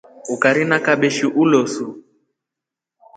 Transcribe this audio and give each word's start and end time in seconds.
Ukari 0.33 0.63
na 0.69 0.77
kabeshi 0.85 1.25
ulosu. 1.41 1.85